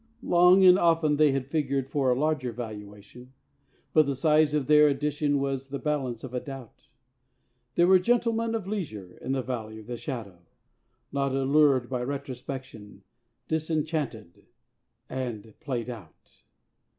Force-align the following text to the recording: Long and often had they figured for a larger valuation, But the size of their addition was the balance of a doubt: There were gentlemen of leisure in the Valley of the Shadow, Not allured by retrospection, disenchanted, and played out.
Long 0.23 0.63
and 0.65 0.79
often 0.79 1.11
had 1.11 1.19
they 1.19 1.39
figured 1.41 1.87
for 1.87 2.09
a 2.09 2.17
larger 2.17 2.51
valuation, 2.51 3.33
But 3.93 4.07
the 4.07 4.15
size 4.15 4.55
of 4.55 4.65
their 4.65 4.87
addition 4.87 5.37
was 5.39 5.69
the 5.69 5.77
balance 5.77 6.23
of 6.23 6.33
a 6.33 6.39
doubt: 6.39 6.87
There 7.75 7.85
were 7.85 7.99
gentlemen 7.99 8.55
of 8.55 8.65
leisure 8.65 9.19
in 9.21 9.33
the 9.33 9.43
Valley 9.43 9.77
of 9.77 9.85
the 9.85 9.97
Shadow, 9.97 10.39
Not 11.11 11.35
allured 11.35 11.87
by 11.87 12.01
retrospection, 12.01 13.03
disenchanted, 13.47 14.47
and 15.07 15.53
played 15.59 15.87
out. 15.87 16.41